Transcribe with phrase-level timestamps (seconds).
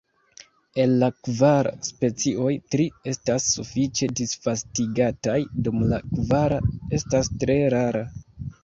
[0.83, 5.39] El la kvar specioj, tri estas sufiĉe disvastigataj,
[5.69, 6.63] dum la kvara
[7.01, 8.09] estas tre rara.